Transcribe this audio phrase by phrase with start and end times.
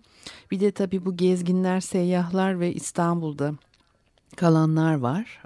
[0.50, 3.54] Bir de tabii bu gezginler, seyyahlar ve İstanbul'da
[4.36, 5.42] kalanlar var.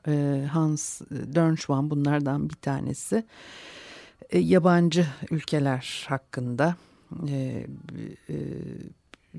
[0.52, 1.00] Hans
[1.34, 3.24] Dörnschwann bunlardan bir tanesi.
[4.32, 6.76] Yabancı ülkeler hakkında
[7.28, 7.66] e,
[8.28, 8.36] e,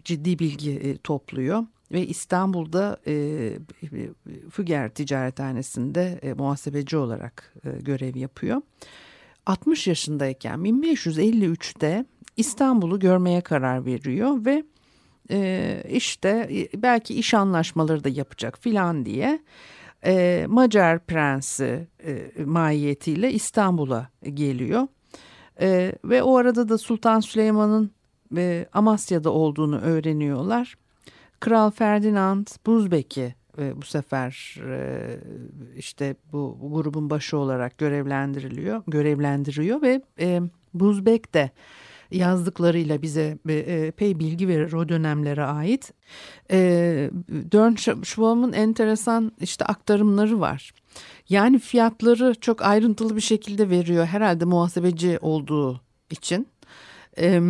[0.04, 3.54] ciddi bilgi e, topluyor ve İstanbul'da e,
[4.52, 8.62] Füger Ticarethanesi'nde e, muhasebeci olarak e, görev yapıyor.
[9.46, 12.06] 60 yaşındayken 1553'te
[12.38, 14.64] İstanbul'u görmeye karar veriyor ve
[15.32, 19.40] e, işte belki iş anlaşmaları da yapacak filan diye
[20.06, 24.88] e, Macar prensi e, mahiyetiyle İstanbul'a geliyor.
[25.62, 27.92] E, ve o arada da Sultan Süleyman'ın
[28.38, 30.76] e, Amasya'da olduğunu öğreniyorlar.
[31.40, 35.20] Kral Ferdinand Buzbek'i e, bu sefer e,
[35.78, 40.42] işte bu, bu grubun başı olarak görevlendiriliyor, görevlendiriyor ve e,
[40.74, 41.52] Buzbek de
[42.12, 43.54] yazdıklarıyla bize e,
[43.88, 45.94] epey bilgi verir o dönemlere ait.
[46.52, 46.60] E,
[47.52, 50.72] Dörn Schwab'ın enteresan işte aktarımları var.
[51.30, 56.48] Yani fiyatları çok ayrıntılı bir şekilde veriyor herhalde muhasebeci olduğu için.
[57.20, 57.42] E,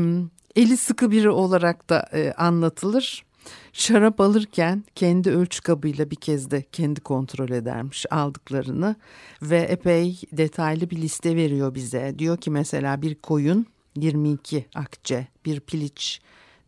[0.55, 3.25] eli sıkı biri olarak da e, anlatılır.
[3.73, 8.95] Şarap alırken kendi ölçü kabıyla bir kez de kendi kontrol edermiş aldıklarını
[9.41, 12.15] ve epey detaylı bir liste veriyor bize.
[12.19, 16.21] Diyor ki mesela bir koyun 22 akçe, bir piliç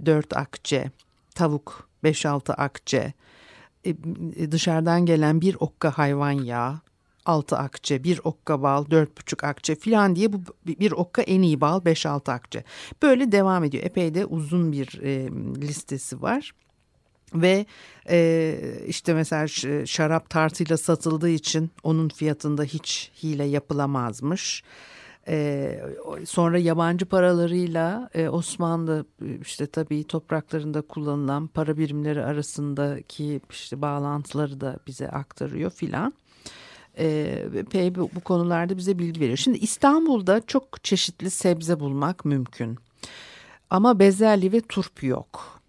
[0.05, 0.91] 4 akçe,
[1.35, 3.13] tavuk 5-6 akçe,
[3.85, 6.79] e, dışarıdan gelen bir okka hayvan yağı
[7.25, 11.81] 6 akçe, bir okka bal 4,5 akçe filan diye bu bir okka en iyi bal
[11.81, 12.63] 5-6 akçe.
[13.01, 13.83] Böyle devam ediyor.
[13.83, 15.29] Epey de uzun bir e,
[15.61, 16.51] listesi var.
[17.33, 17.65] Ve
[18.09, 19.47] e, işte mesela
[19.85, 24.63] şarap tartıyla satıldığı için onun fiyatında hiç hile yapılamazmış.
[25.27, 25.79] Ee,
[26.25, 29.05] sonra yabancı paralarıyla e, Osmanlı
[29.41, 36.13] işte tabii topraklarında kullanılan para birimleri arasındaki işte bağlantıları da bize aktarıyor filan.
[36.97, 39.37] Ee, Pey bu, konularda bize bilgi veriyor.
[39.37, 42.77] Şimdi İstanbul'da çok çeşitli sebze bulmak mümkün.
[43.69, 45.61] Ama bezelye ve turp yok.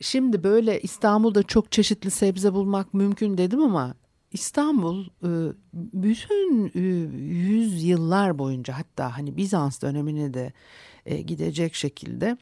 [0.00, 3.94] Şimdi böyle İstanbul'da çok çeşitli sebze bulmak mümkün dedim ama
[4.32, 5.30] İstanbul e,
[5.72, 6.80] bütün e,
[7.18, 10.52] yüz yıllar boyunca hatta hani Bizans dönemine de
[11.06, 12.36] e, gidecek şekilde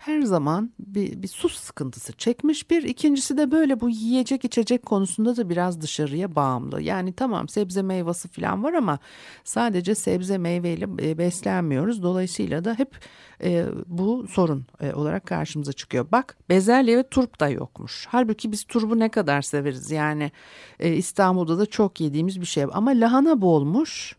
[0.00, 2.70] her zaman bir, bir su sıkıntısı çekmiş.
[2.70, 6.82] Bir ikincisi de böyle bu yiyecek içecek konusunda da biraz dışarıya bağımlı.
[6.82, 8.98] Yani tamam sebze meyvesi falan var ama
[9.44, 12.02] sadece sebze meyveyle e, beslenmiyoruz.
[12.02, 12.98] Dolayısıyla da hep
[13.42, 16.06] e, bu sorun e, olarak karşımıza çıkıyor.
[16.12, 18.06] Bak bezelye ve turp da yokmuş.
[18.10, 19.90] Halbuki biz turbu ne kadar severiz.
[19.90, 20.32] Yani
[20.78, 24.16] e, İstanbul'da da çok yediğimiz bir şey ama lahana bolmuş.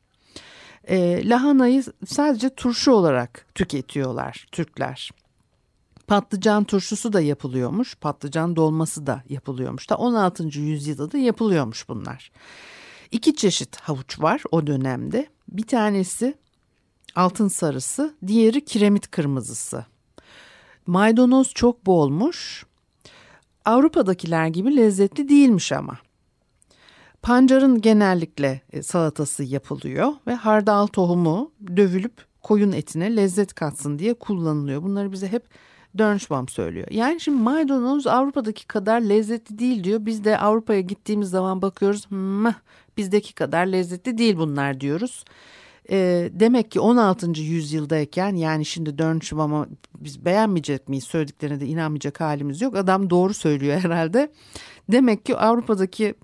[0.83, 5.11] E, lahanayı sadece turşu olarak tüketiyorlar Türkler.
[6.11, 7.95] Patlıcan turşusu da yapılıyormuş.
[7.95, 9.89] Patlıcan dolması da yapılıyormuş.
[9.89, 10.59] Da 16.
[10.59, 12.31] yüzyılda da yapılıyormuş bunlar.
[13.11, 15.27] İki çeşit havuç var o dönemde.
[15.47, 16.37] Bir tanesi
[17.15, 19.85] altın sarısı, diğeri kiremit kırmızısı.
[20.87, 22.65] Maydanoz çok bolmuş.
[23.65, 25.97] Avrupa'dakiler gibi lezzetli değilmiş ama.
[27.21, 34.83] Pancarın genellikle e, salatası yapılıyor ve hardal tohumu dövülüp koyun etine lezzet katsın diye kullanılıyor.
[34.83, 35.43] Bunları bize hep
[35.97, 36.87] Dönşbam söylüyor.
[36.91, 40.05] Yani şimdi maydanoz Avrupa'daki kadar lezzetli değil diyor.
[40.05, 42.07] Biz de Avrupa'ya gittiğimiz zaman bakıyoruz.
[42.97, 45.23] Bizdeki kadar lezzetli değil bunlar diyoruz.
[45.89, 47.41] E, demek ki 16.
[47.41, 49.67] yüzyıldayken yani şimdi dönüşüm ama
[49.99, 52.75] biz beğenmeyecek miyiz söylediklerine de inanmayacak halimiz yok.
[52.75, 54.31] Adam doğru söylüyor herhalde.
[54.91, 56.15] Demek ki Avrupa'daki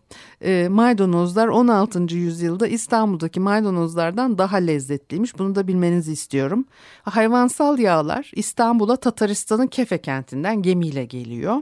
[0.41, 2.15] e, maydanozlar 16.
[2.15, 5.39] yüzyılda İstanbul'daki maydanozlardan daha lezzetliymiş.
[5.39, 6.65] Bunu da bilmenizi istiyorum.
[7.03, 11.61] Hayvansal yağlar İstanbul'a Tataristan'ın Kefe kentinden gemiyle geliyor.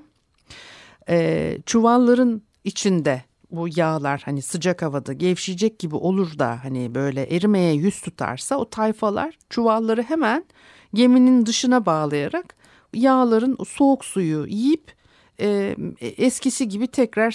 [1.09, 7.74] E, çuvalların içinde bu yağlar hani sıcak havada gevşeyecek gibi olur da hani böyle erimeye
[7.74, 10.45] yüz tutarsa o tayfalar çuvalları hemen
[10.94, 12.56] geminin dışına bağlayarak
[12.94, 14.95] yağların soğuk suyu yiyip
[15.39, 17.31] e, eskisi gibi tekrar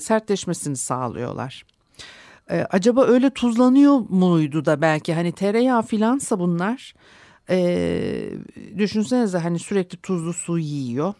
[0.00, 1.64] sertleşmesini sağlıyorlar.
[2.50, 6.94] E, acaba öyle tuzlanıyor muydu da belki hani tereyağı filansa bunlar
[7.50, 8.30] e,
[8.78, 11.14] düşünsenize hani sürekli tuzlu su yiyor.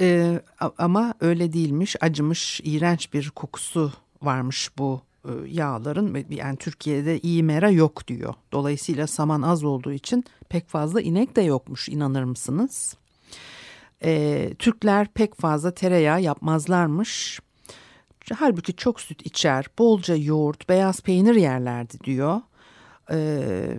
[0.00, 0.40] E,
[0.78, 3.92] ama öyle değilmiş acımış iğrenç bir kokusu
[4.22, 8.34] varmış bu e, yağların yani Türkiye'de iyi mera yok diyor.
[8.52, 12.96] Dolayısıyla saman az olduğu için pek fazla inek de yokmuş inanır mısınız?
[14.04, 17.40] E, Türkler pek fazla tereyağı yapmazlarmış.
[18.34, 22.40] Halbuki çok süt içer, bolca yoğurt, beyaz peynir yerlerdi diyor.
[23.10, 23.78] Ee,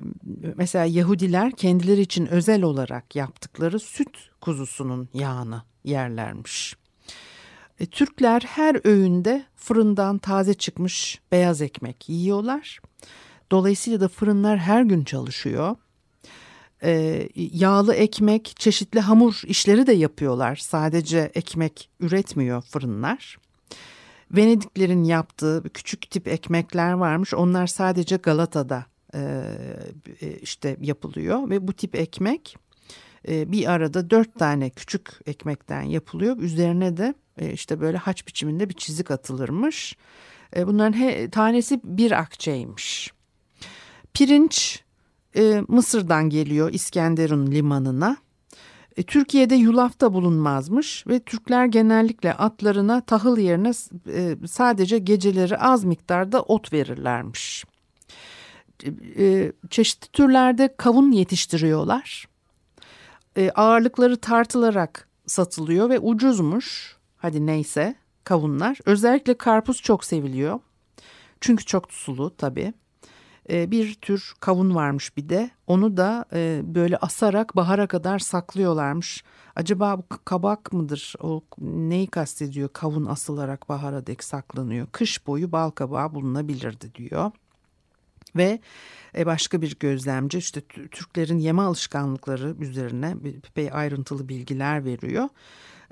[0.56, 6.76] mesela Yahudiler kendileri için özel olarak yaptıkları süt kuzusunun yağını yerlermiş.
[7.80, 12.80] E, Türkler her öğünde fırından taze çıkmış beyaz ekmek yiyorlar.
[13.52, 15.76] Dolayısıyla da fırınlar her gün çalışıyor.
[16.84, 20.56] E, yağlı ekmek, çeşitli hamur işleri de yapıyorlar.
[20.56, 23.38] Sadece ekmek üretmiyor fırınlar.
[24.32, 27.34] Venediklerin yaptığı küçük tip ekmekler varmış.
[27.34, 29.44] Onlar sadece Galata'da e,
[30.22, 32.58] e işte yapılıyor ve bu tip ekmek
[33.28, 36.38] e, bir arada dört tane küçük ekmekten yapılıyor.
[36.38, 39.98] Üzerine de e, işte böyle haç biçiminde bir çizik atılırmış.
[40.56, 43.14] E, bunların he, tanesi bir akçeymiş.
[44.14, 44.84] Pirinç
[45.68, 48.18] Mısır'dan geliyor İskenderun limanına.
[49.08, 53.74] Türkiye'de yulaf da bulunmazmış ve Türkler genellikle atlarına tahıl yerine
[54.48, 57.66] sadece geceleri az miktarda ot verirlermiş.
[59.70, 62.28] Çeşitli türlerde kavun yetiştiriyorlar
[63.38, 66.98] e, ağırlıkları tartılarak satılıyor ve ucuzmuş.
[67.18, 68.80] Hadi neyse kavunlar.
[68.86, 70.60] Özellikle karpuz çok seviliyor.
[71.42, 72.74] Çünkü çok sulu tabii.
[73.50, 75.50] E, bir tür kavun varmış bir de.
[75.68, 79.24] Onu da e, böyle asarak bahara kadar saklıyorlarmış.
[79.56, 81.14] Acaba bu kabak mıdır?
[81.22, 82.70] O neyi kastediyor?
[82.74, 84.88] Kavun asılarak bahara dek saklanıyor.
[84.92, 87.32] Kış boyu bal kabağı bulunabilirdi diyor.
[88.36, 88.60] Ve
[89.18, 90.62] e, başka bir gözlemci işte
[90.92, 93.16] Türklerin yeme alışkanlıkları üzerine
[93.48, 95.30] epey ayrıntılı bilgiler veriyor.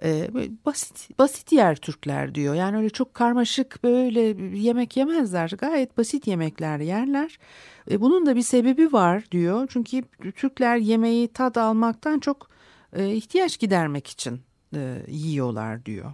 [0.03, 0.29] Ee,
[0.65, 2.55] basit basit yer Türkler diyor.
[2.55, 4.19] Yani öyle çok karmaşık böyle
[4.57, 5.49] yemek yemezler.
[5.57, 7.39] Gayet basit yemekler yerler.
[7.91, 9.67] E, bunun da bir sebebi var diyor.
[9.71, 10.03] Çünkü
[10.35, 12.49] Türkler yemeği tad almaktan çok
[12.93, 14.41] e, ihtiyaç gidermek için
[14.75, 16.13] e, yiyorlar diyor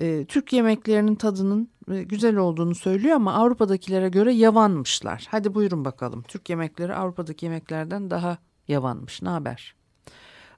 [0.00, 5.26] e, Türk yemeklerinin tadının e, güzel olduğunu söylüyor ama Avrupa'dakilere göre yavanmışlar.
[5.30, 6.22] Hadi buyurun bakalım.
[6.22, 8.38] Türk yemekleri Avrupa'daki yemeklerden daha
[8.68, 9.22] yavanmış.
[9.22, 9.74] Ne haber?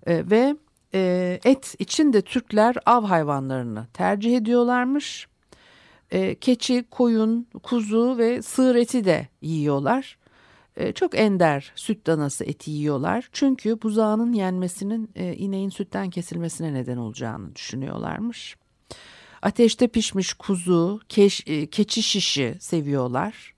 [0.07, 0.57] E, ve
[0.95, 5.29] e, et için de Türkler av hayvanlarını tercih ediyorlarmış.
[6.11, 10.19] E, keçi, koyun, kuzu ve sığır eti de yiyorlar.
[10.95, 13.29] Çok ender süt danası eti yiyorlar.
[13.33, 18.57] Çünkü buzağının yenmesinin e, ineğin sütten kesilmesine neden olacağını düşünüyorlarmış.
[19.43, 23.55] Ateşte pişmiş kuzu, keş, e, keçi şişi seviyorlar.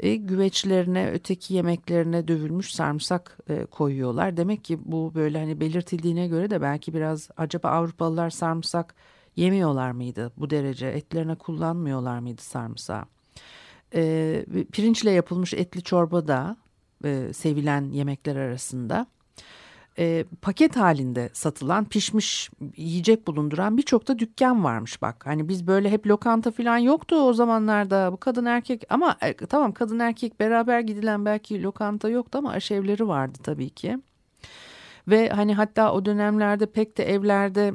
[0.00, 4.36] E, güveçlerine, öteki yemeklerine dövülmüş sarımsak e, koyuyorlar.
[4.36, 8.94] Demek ki bu böyle hani belirtildiğine göre de belki biraz acaba Avrupalılar sarımsak
[9.36, 10.86] yemiyorlar mıydı bu derece?
[10.86, 13.04] Etlerine kullanmıyorlar mıydı sarımsağı?
[13.94, 16.56] E, pirinçle yapılmış etli çorba da
[17.04, 19.06] e, sevilen yemekler arasında
[19.98, 25.26] e, paket halinde satılan pişmiş yiyecek bulunduran birçok da dükkan varmış bak.
[25.26, 29.72] Hani biz böyle hep lokanta falan yoktu o zamanlarda bu kadın erkek ama e, tamam
[29.72, 33.98] kadın erkek beraber gidilen belki lokanta yoktu ama aşevleri vardı tabii ki.
[35.08, 37.74] Ve hani hatta o dönemlerde pek de evlerde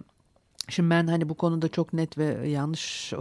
[0.69, 3.13] Şimdi ben hani bu konuda çok net ve yanlış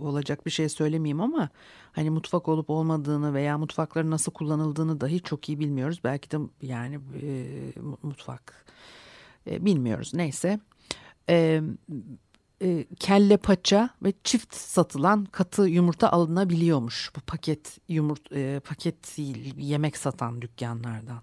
[0.00, 1.48] olacak bir şey söylemeyeyim ama
[1.92, 6.00] hani mutfak olup olmadığını veya mutfakların nasıl kullanıldığını dahi çok iyi bilmiyoruz.
[6.04, 8.66] Belki de yani e, mutfak
[9.46, 10.60] e, bilmiyoruz neyse.
[11.28, 11.62] E,
[12.62, 19.18] e, kelle paça ve çift satılan katı yumurta alınabiliyormuş bu paket yumurt e, paket
[19.56, 21.22] yemek satan dükkanlardan.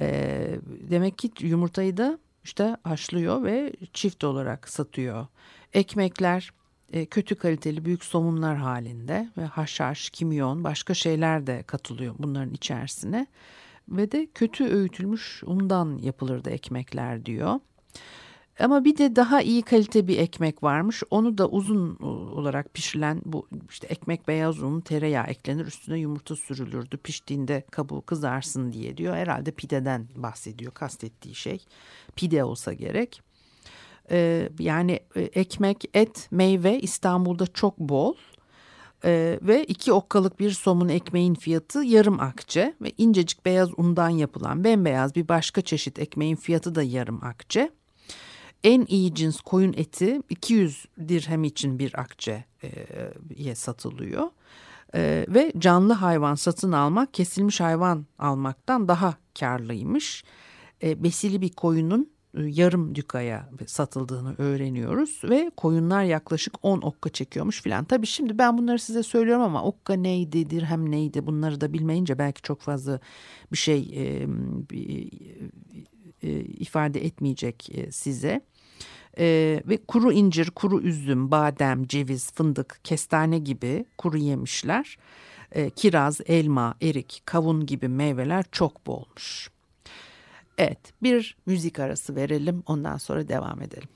[0.00, 0.58] E,
[0.90, 5.26] demek ki yumurtayı da işte haşlıyor ve çift olarak satıyor.
[5.72, 6.50] Ekmekler
[6.92, 13.26] e, kötü kaliteli büyük somunlar halinde ve haşhaş, kimyon başka şeyler de katılıyor bunların içerisine.
[13.88, 17.60] Ve de kötü öğütülmüş undan yapılırdı ekmekler diyor.
[18.62, 21.02] Ama bir de daha iyi kalite bir ekmek varmış.
[21.10, 21.96] Onu da uzun
[22.36, 26.96] olarak pişirilen bu işte ekmek beyaz un, tereyağı eklenir, üstüne yumurta sürülürdü.
[26.96, 29.16] Piştiğinde kabuğu kızarsın diye diyor.
[29.16, 31.64] Herhalde pideden bahsediyor kastettiği şey.
[32.16, 33.22] Pide olsa gerek.
[34.10, 38.14] Ee, yani e, ekmek, et, meyve İstanbul'da çok bol.
[39.04, 44.64] Ee, ve iki okkalık bir somun ekmeğin fiyatı yarım akçe ve incecik beyaz undan yapılan
[44.64, 47.70] bembeyaz bir başka çeşit ekmeğin fiyatı da yarım akçe.
[48.64, 54.28] En iyi cins koyun eti 200 dirhem için bir akçeye satılıyor.
[54.94, 60.24] E, ve canlı hayvan satın almak kesilmiş hayvan almaktan daha karlıymış.
[60.82, 67.62] E, besili bir koyunun e, yarım dükaya satıldığını öğreniyoruz ve koyunlar yaklaşık 10 okka çekiyormuş
[67.62, 67.84] filan.
[67.84, 72.42] Tabii şimdi ben bunları size söylüyorum ama okka neydi, dirhem neydi bunları da bilmeyince belki
[72.42, 73.00] çok fazla
[73.52, 74.26] bir şey e,
[76.22, 78.40] e, ifade etmeyecek e, size.
[79.18, 84.98] Ee, ve kuru incir, kuru üzüm, badem, ceviz, fındık, kestane gibi kuru yemişler,
[85.76, 89.50] kiraz, elma, erik, kavun gibi meyveler çok bolmuş.
[90.58, 93.88] Evet bir müzik arası verelim ondan sonra devam edelim.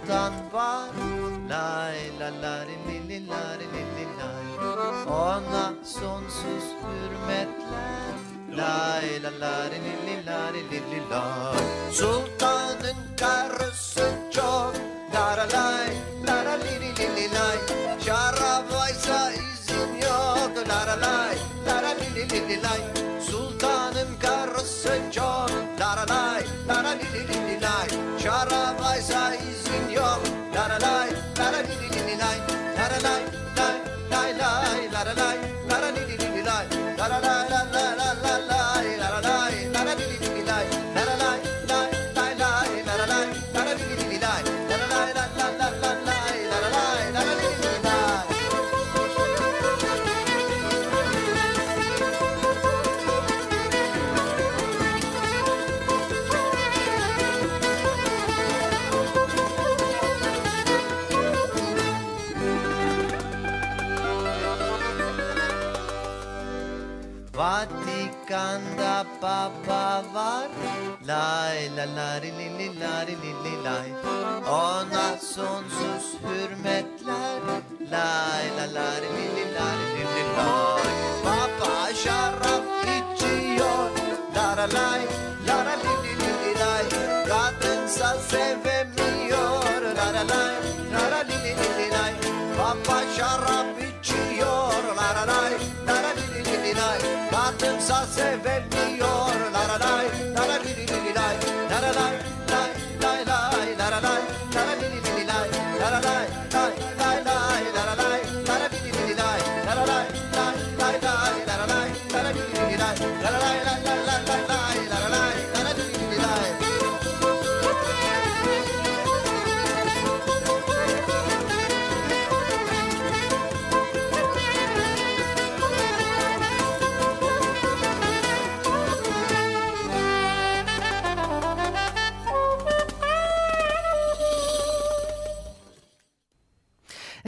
[0.00, 0.90] Sultan var.
[1.48, 3.66] Lay la la li li la li
[3.96, 4.46] li lay.
[5.06, 8.14] Ona sonsuz hürmetler.
[8.48, 11.92] Lay la la li li la li li lay.
[11.92, 14.74] Sultanın karısı çok.
[15.14, 15.90] La la lay
[16.26, 17.58] la la li li li lay.
[18.06, 20.68] Şarabaysa izin yok.
[20.68, 22.99] La la lay la la li li li li lay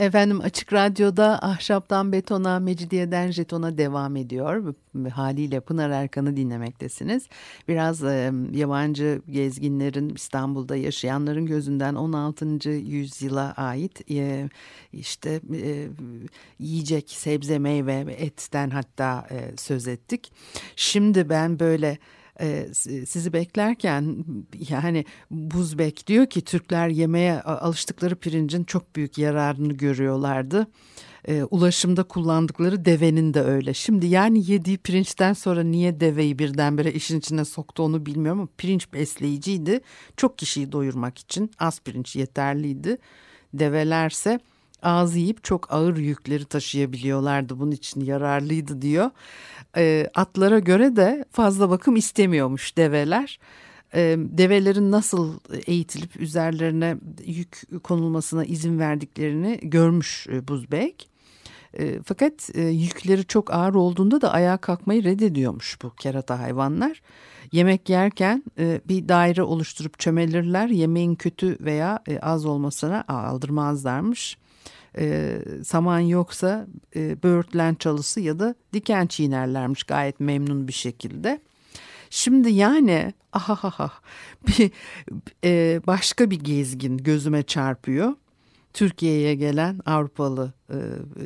[0.03, 4.73] Efendim Açık Radyo'da Ahşaptan Betona, Mecidiyeden Jeton'a devam ediyor.
[5.13, 7.27] Haliyle Pınar Erkan'ı dinlemektesiniz.
[7.67, 12.69] Biraz e, yabancı gezginlerin İstanbul'da yaşayanların gözünden 16.
[12.69, 14.49] yüzyıla ait e,
[14.93, 15.87] işte e,
[16.59, 20.31] yiyecek sebze meyve etten hatta e, söz ettik.
[20.75, 21.97] Şimdi ben böyle
[22.43, 22.73] e,
[23.05, 24.25] sizi beklerken
[24.69, 30.67] yani Buzbek diyor ki Türkler yemeğe alıştıkları pirincin çok büyük yararını görüyorlardı.
[31.27, 33.73] E, ulaşımda kullandıkları devenin de öyle.
[33.73, 38.93] Şimdi yani yediği pirinçten sonra niye deveyi birdenbire işin içine soktu onu bilmiyorum ama pirinç
[38.93, 39.81] besleyiciydi.
[40.17, 42.97] Çok kişiyi doyurmak için az pirinç yeterliydi.
[43.53, 44.39] Develerse
[44.83, 47.59] ağzı yiyip çok ağır yükleri taşıyabiliyorlardı.
[47.59, 49.09] Bunun için yararlıydı diyor.
[49.77, 53.39] E, atlara göre de fazla bakım istemiyormuş develer.
[53.95, 61.09] E, develerin nasıl eğitilip üzerlerine yük konulmasına izin verdiklerini görmüş e, Buzbek.
[61.79, 67.01] E, fakat e, yükleri çok ağır olduğunda da ayağa kalkmayı reddediyormuş bu kerata hayvanlar.
[67.51, 70.67] Yemek yerken e, bir daire oluşturup çömelirler.
[70.67, 74.37] Yemeğin kötü veya az olmasına aldırmazlarmış
[74.97, 81.41] e, saman yoksa e, böğürtlen çalısı ya da diken çiğnerlermiş gayet memnun bir şekilde.
[82.09, 83.91] Şimdi yani ahahaha
[84.47, 84.71] bir
[85.43, 88.13] e, başka bir gezgin gözüme çarpıyor.
[88.73, 91.25] Türkiye'ye gelen Avrupalı e, e,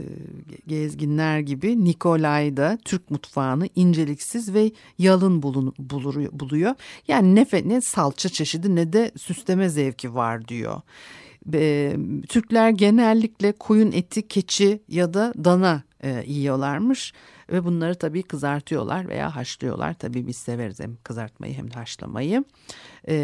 [0.67, 6.75] gezginler gibi Nikolay da Türk mutfağını inceliksiz ve yalın bulun, buluyor, buluyor.
[7.07, 10.81] Yani ne, ne salça çeşidi ne de süsleme zevki var diyor
[11.53, 11.95] e,
[12.29, 17.13] Türkler genellikle koyun eti, keçi ya da dana e, yiyorlarmış
[17.51, 19.93] ve bunları tabii kızartıyorlar veya haşlıyorlar.
[19.93, 22.43] Tabii biz severiz hem kızartmayı hem de haşlamayı.
[23.07, 23.15] E,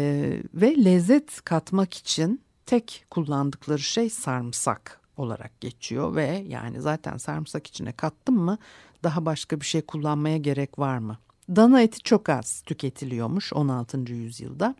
[0.54, 7.92] ve lezzet katmak için tek kullandıkları şey sarımsak olarak geçiyor ve yani zaten sarımsak içine
[7.92, 8.58] kattım mı
[9.02, 11.18] daha başka bir şey kullanmaya gerek var mı?
[11.48, 14.12] Dana eti çok az tüketiliyormuş 16.
[14.12, 14.74] yüzyılda.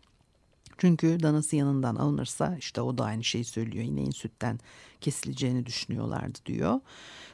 [0.77, 3.85] Çünkü danası yanından alınırsa işte o da aynı şeyi söylüyor.
[3.85, 4.59] İneğin sütten
[5.01, 6.79] kesileceğini düşünüyorlardı diyor.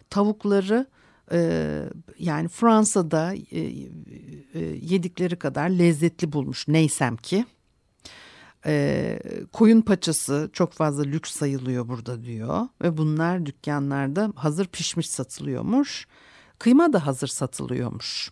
[0.09, 0.87] Tavukları
[1.31, 1.81] e,
[2.19, 3.59] yani Fransa'da e,
[4.53, 7.45] e, yedikleri kadar lezzetli bulmuş neysem ki.
[8.65, 9.19] E,
[9.51, 12.67] koyun paçası çok fazla lüks sayılıyor burada diyor.
[12.81, 16.07] Ve bunlar dükkanlarda hazır pişmiş satılıyormuş.
[16.59, 18.31] Kıyma da hazır satılıyormuş.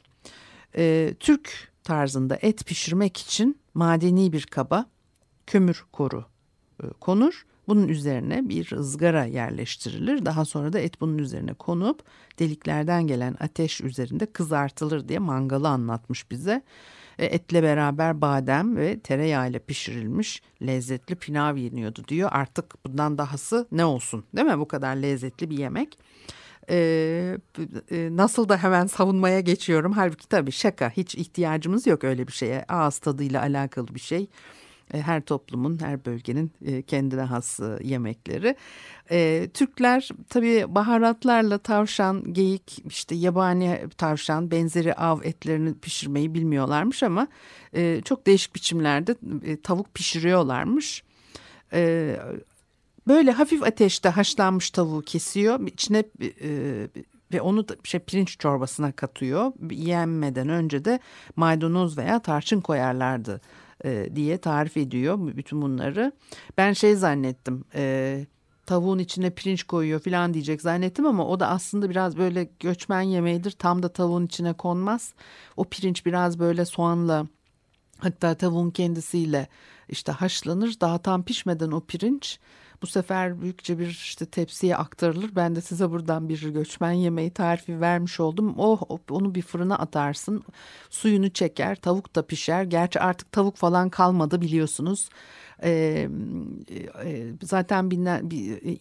[0.76, 4.86] E, Türk tarzında et pişirmek için madeni bir kaba
[5.50, 6.26] kömür koru
[6.84, 7.46] e, konur.
[7.68, 10.26] Bunun üzerine bir ızgara yerleştirilir.
[10.26, 12.04] Daha sonra da et bunun üzerine konup
[12.40, 16.62] deliklerden gelen ateş üzerinde kızartılır diye mangalı anlatmış bize.
[17.20, 22.30] E, etle beraber badem ve tereyağı ile pişirilmiş lezzetli pilav yeniyordu diyor.
[22.34, 25.98] Artık bundan dahası ne olsun değil mi bu kadar lezzetli bir yemek.
[26.72, 27.38] Ee,
[27.92, 29.92] nasıl da hemen savunmaya geçiyorum.
[29.92, 32.66] Halbuki tabii şaka hiç ihtiyacımız yok öyle bir şeye.
[32.68, 34.28] Ağız tadıyla alakalı bir şey.
[34.94, 38.56] E, her toplumun, her bölgenin e, kendine has e, yemekleri.
[39.54, 47.28] Türkler tabii baharatlarla tavşan, geyik, işte yabani tavşan, benzeri av etlerini pişirmeyi bilmiyorlarmış ama
[48.06, 49.16] çok değişik biçimlerde
[49.64, 51.04] tavuk pişiriyorlarmış.
[53.08, 56.04] Böyle hafif ateşte haşlanmış tavuğu kesiyor, içine
[57.34, 59.52] ve onu da şey pirinç çorbasına katıyor.
[59.72, 61.00] Yenmeden önce de
[61.36, 63.42] maydanoz veya tarçın koyarlardı
[63.86, 66.12] e, diye tarif ediyor bütün bunları.
[66.58, 68.26] Ben şey zannettim e,
[68.70, 73.52] tavuğun içine pirinç koyuyor falan diyecek zannettim ama o da aslında biraz böyle göçmen yemeğidir.
[73.52, 75.14] Tam da tavuğun içine konmaz.
[75.58, 77.28] O pirinç biraz böyle soğanla
[77.98, 79.48] hatta tavuğun kendisiyle
[79.90, 80.76] işte haşlanır.
[80.82, 82.40] Daha tam pişmeden o pirinç
[82.82, 85.36] bu sefer büyükçe bir işte tepsiye aktarılır.
[85.36, 88.56] Ben de size buradan bir göçmen yemeği tarifi vermiş oldum.
[88.58, 90.44] O onu bir fırına atarsın.
[90.90, 92.64] Suyunu çeker, tavuk da pişer.
[92.64, 95.10] Gerçi artık tavuk falan kalmadı biliyorsunuz.
[95.64, 96.10] Ee,
[97.44, 98.22] zaten binler,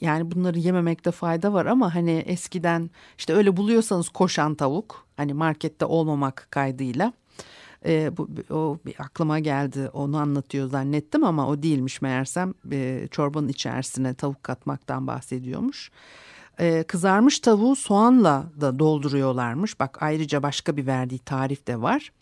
[0.01, 5.85] yani bunları yememekte fayda var ama hani eskiden işte öyle buluyorsanız koşan tavuk hani markette
[5.85, 7.13] olmamak kaydıyla
[7.87, 13.49] e, bu, o bir aklıma geldi onu anlatıyor zannettim ama o değilmiş meğersem e, çorbanın
[13.49, 15.91] içerisine tavuk katmaktan bahsediyormuş.
[16.59, 19.81] E, kızarmış tavuğu soğanla da dolduruyorlarmış.
[19.81, 22.13] Bak ayrıca başka bir verdiği tarif de var.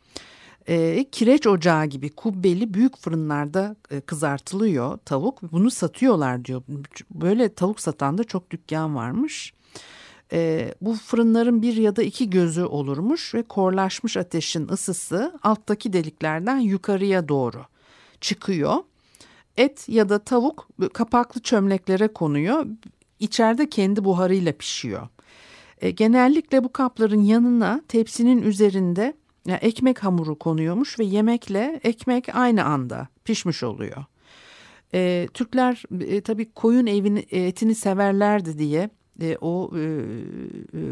[0.68, 5.52] E, kireç ocağı gibi kubbeli büyük fırınlarda e, kızartılıyor tavuk.
[5.52, 6.62] Bunu satıyorlar diyor.
[7.10, 9.52] Böyle tavuk satan da çok dükkan varmış.
[10.32, 16.58] E, bu fırınların bir ya da iki gözü olurmuş ve korlaşmış ateşin ısısı alttaki deliklerden
[16.58, 17.64] yukarıya doğru
[18.20, 18.74] çıkıyor.
[19.56, 22.66] Et ya da tavuk kapaklı çömleklere konuyor.
[23.20, 25.08] içeride kendi buharıyla pişiyor.
[25.80, 29.14] E, genellikle bu kapların yanına tepsinin üzerinde
[29.46, 34.04] yani ekmek hamuru konuyormuş ve yemekle ekmek aynı anda pişmiş oluyor.
[34.94, 39.80] E, Türkler e, tabii koyun evini, etini severlerdi diye e, o e,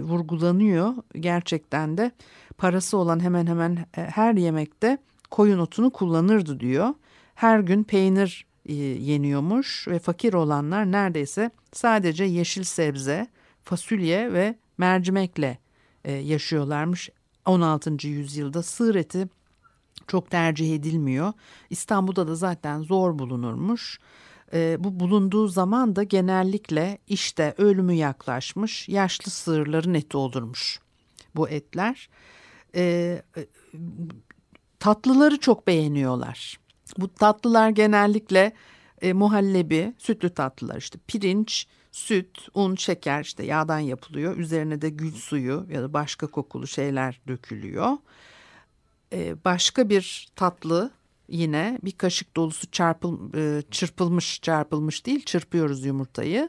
[0.01, 0.95] vurgulanıyor.
[1.21, 2.11] Gerçekten de
[2.59, 4.99] parası olan hemen hemen e, her yemekte
[5.31, 6.89] koyun otunu kullanırdı diyor.
[7.35, 13.27] Her gün peynir e, yeniyormuş ve fakir olanlar neredeyse sadece yeşil sebze,
[13.63, 15.59] fasulye ve mercimekle
[16.05, 17.11] e, yaşıyorlarmış.
[17.47, 18.09] 16.
[18.09, 19.29] yüzyılda sığır eti
[20.07, 21.33] çok tercih edilmiyor.
[21.71, 23.99] İstanbul'da da zaten zor bulunurmuş.
[24.55, 30.81] E, bu bulunduğu zaman da genellikle işte ölümü yaklaşmış yaşlı sığırların eti olurmuş
[31.37, 32.09] bu etler.
[32.75, 33.23] E,
[34.79, 36.59] tatlıları çok beğeniyorlar.
[36.99, 38.53] Bu tatlılar genellikle
[39.03, 44.37] e, muhallebi, sütlü tatlılar işte pirinç, süt, un, şeker işte yağdan yapılıyor.
[44.37, 47.93] Üzerine de gül suyu ya da başka kokulu şeyler dökülüyor.
[49.13, 50.91] E, başka bir tatlı
[51.29, 56.49] yine bir kaşık dolusu çarpıl, e, çırpılmış çarpılmış değil çırpıyoruz yumurtayı.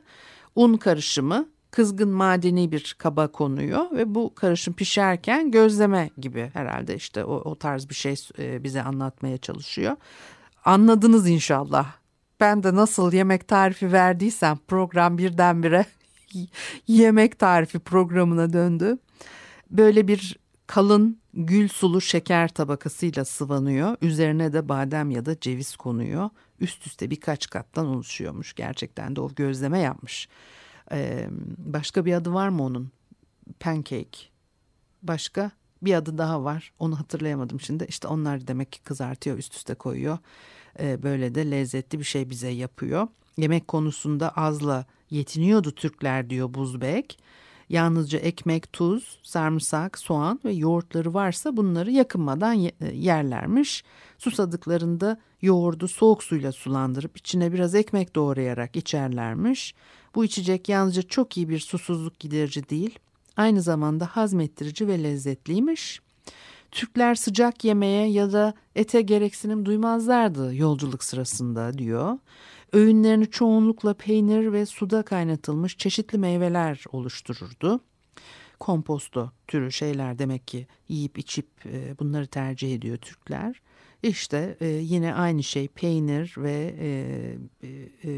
[0.56, 7.26] Un karışımı kızgın madeni bir kaba konuyor ve bu karışım pişerken gözleme gibi herhalde işte
[7.26, 9.96] o, o tarz bir şey e, bize anlatmaya çalışıyor.
[10.66, 11.96] Anladınız inşallah.
[12.40, 15.86] Ben de nasıl yemek tarifi verdiysem program birdenbire
[16.88, 18.98] yemek tarifi programına döndü.
[19.72, 23.98] Böyle bir kalın gül sulu şeker tabakasıyla sıvanıyor.
[24.02, 26.30] Üzerine de badem ya da ceviz konuyor.
[26.60, 28.54] Üst üste birkaç kattan oluşuyormuş.
[28.54, 30.30] Gerçekten de o gözleme yapmış.
[30.92, 32.92] Ee, başka bir adı var mı onun?
[33.60, 34.20] Pancake.
[35.04, 35.52] Başka
[35.82, 36.74] bir adı daha var.
[36.80, 37.86] Onu hatırlayamadım şimdi.
[37.90, 40.18] İşte onlar demek ki kızartıyor, üst üste koyuyor.
[40.80, 43.08] Ee, böyle de lezzetli bir şey bize yapıyor.
[43.38, 47.20] Yemek konusunda azla yetiniyordu Türkler diyor Buzbek.
[47.70, 53.84] Yalnızca ekmek, tuz, sarımsak, soğan ve yoğurtları varsa bunları yakınmadan e, yerlermiş.
[54.18, 59.76] Susadıklarında yoğurdu soğuk suyla sulandırıp içine biraz ekmek doğrayarak içerlermiş.
[60.16, 63.00] Bu içecek yalnızca çok iyi bir susuzluk giderici değil,
[63.38, 66.02] aynı zamanda hazmettirici ve lezzetliymiş.
[66.72, 72.18] Türkler sıcak yemeğe ya da ete gereksinim duymazlardı yolculuk sırasında diyor.
[72.76, 77.80] Öğünlerini çoğunlukla peynir ve suda kaynatılmış çeşitli meyveler oluştururdu.
[78.60, 83.62] Komposto türü şeyler demek ki yiyip içip e, bunları tercih ediyor Türkler.
[84.04, 88.18] İşte e, yine aynı şey peynir ve e,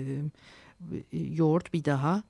[1.12, 2.24] yoğurt bir daha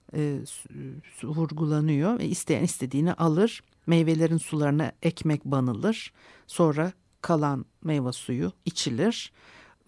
[1.23, 2.19] vurgulanıyor.
[2.19, 3.63] İsteyen istediğini alır.
[3.85, 6.13] Meyvelerin sularına ekmek banılır.
[6.47, 9.31] Sonra kalan meyve suyu içilir.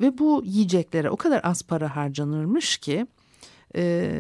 [0.02, 3.08] Ve bu yiyeceklere o kadar az para harcanırmış ki
[3.76, 4.12] e,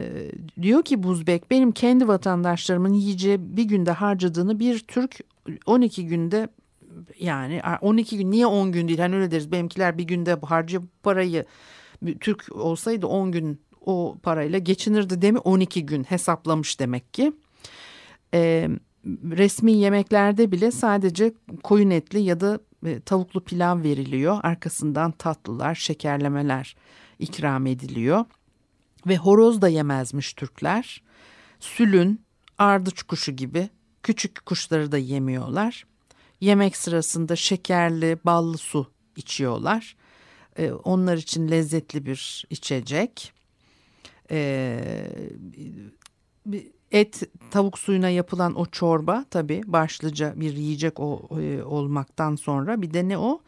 [0.62, 5.20] diyor ki Buzbek benim kendi vatandaşlarımın yiyeceği bir günde harcadığını bir Türk
[5.66, 6.50] 12 günde
[7.20, 11.46] yani 12 gün niye 10 gün değil hani öyle deriz benimkiler bir günde harcı parayı
[12.20, 17.34] Türk olsaydı 10 gün o parayla geçinirdi değil mi 12 gün hesaplamış demek ki.
[18.34, 18.70] E,
[19.24, 24.40] resmi yemeklerde bile sadece koyun etli ya da e, tavuklu pilav veriliyor.
[24.44, 26.76] Arkasından tatlılar, şekerlemeler
[27.20, 28.26] ikram ediliyor.
[29.08, 31.04] Ve horoz da yemezmiş Türkler.
[31.60, 32.22] Sülün,
[32.58, 33.70] ardıç kuşu gibi
[34.04, 35.86] küçük kuşları da yemiyorlar.
[36.42, 39.96] Yemek sırasında şekerli, ballı su içiyorlar.
[40.58, 43.34] Ee, onlar için lezzetli bir içecek.
[44.32, 45.20] Ee,
[46.92, 52.94] et tavuk suyuna yapılan o çorba tabii başlıca bir yiyecek o, e, olmaktan sonra bir
[52.94, 53.42] de ne o?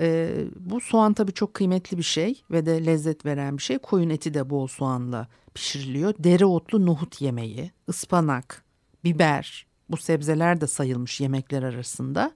[0.00, 3.78] E, bu soğan tabii çok kıymetli bir şey ve de lezzet veren bir şey.
[3.78, 6.14] Koyun eti de bol soğanla pişiriliyor.
[6.18, 8.64] Dereotlu nohut yemeği, ıspanak,
[9.04, 12.32] biber bu sebzeler de sayılmış yemekler arasında.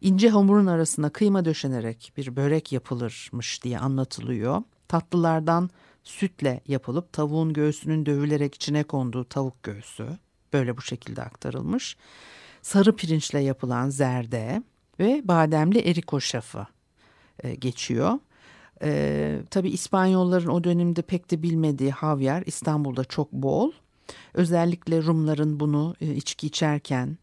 [0.00, 4.62] İnce hamurun arasına kıyma döşenerek bir börek yapılırmış diye anlatılıyor.
[4.88, 5.70] Tatlılardan
[6.08, 10.08] sütle yapılıp tavuğun göğsünün dövülerek içine konduğu tavuk göğsü
[10.52, 11.96] böyle bu şekilde aktarılmış.
[12.62, 14.62] Sarı pirinçle yapılan zerde
[15.00, 16.66] ve bademli eriko şafı
[17.44, 18.18] e, geçiyor.
[18.82, 23.72] E, tabii İspanyolların o dönemde pek de bilmediği havyar İstanbul'da çok bol.
[24.34, 27.18] Özellikle Rumların bunu e, içki içerken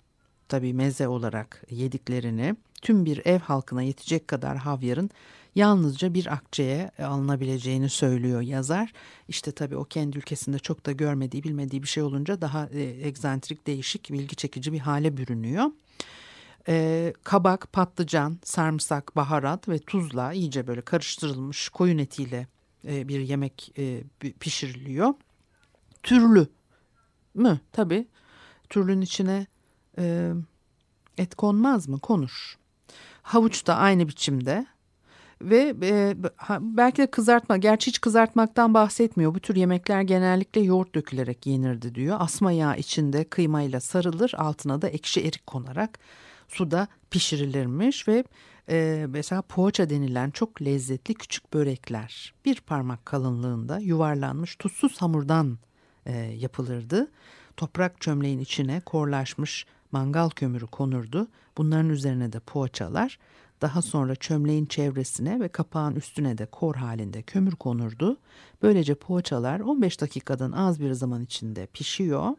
[0.47, 5.09] tabii meze olarak yediklerini tüm bir ev halkına yetecek kadar havyarın
[5.55, 8.93] yalnızca bir akçeye alınabileceğini söylüyor yazar.
[9.27, 13.67] İşte tabii o kendi ülkesinde çok da görmediği bilmediği bir şey olunca daha e, egzantrik
[13.67, 15.65] değişik bilgi çekici bir hale bürünüyor.
[16.67, 22.47] E, kabak, patlıcan, sarımsak, baharat ve tuzla iyice böyle karıştırılmış koyun etiyle
[22.87, 24.03] e, bir yemek e,
[24.39, 25.13] pişiriliyor.
[26.03, 26.47] Türlü
[27.33, 27.59] mü?
[27.71, 28.07] Tabii.
[28.69, 29.47] Türlün içine
[29.97, 30.33] e,
[31.17, 31.99] et konmaz mı?
[31.99, 32.57] Konur.
[33.21, 34.65] Havuç da aynı biçimde.
[35.41, 36.15] Ve e,
[36.59, 39.35] belki de kızartma, gerçi hiç kızartmaktan bahsetmiyor.
[39.35, 42.17] Bu tür yemekler genellikle yoğurt dökülerek yenirdi diyor.
[42.19, 45.99] Asma yağı içinde kıymayla sarılır, altına da ekşi erik konarak
[46.47, 48.23] suda pişirilirmiş ve
[48.69, 55.57] e, mesela poğaça denilen çok lezzetli küçük börekler bir parmak kalınlığında yuvarlanmış tuzsuz hamurdan
[56.05, 57.11] e, yapılırdı.
[57.57, 61.27] Toprak çömleğin içine korlaşmış mangal kömürü konurdu.
[61.57, 63.19] Bunların üzerine de poğaçalar
[63.61, 68.17] daha sonra çömleğin çevresine ve kapağın üstüne de kor halinde kömür konurdu.
[68.61, 72.29] Böylece poğaçalar 15 dakikadan az bir zaman içinde pişiyor.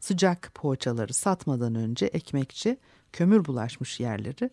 [0.00, 2.78] Sıcak poğaçaları satmadan önce ekmekçi
[3.12, 4.50] kömür bulaşmış yerleri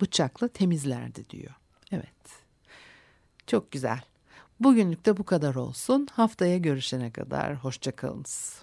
[0.00, 1.54] bıçakla temizlerdi diyor.
[1.92, 2.44] Evet.
[3.46, 4.00] Çok güzel.
[4.60, 6.08] Bugünlük de bu kadar olsun.
[6.12, 8.62] Haftaya görüşene kadar hoşçakalınız.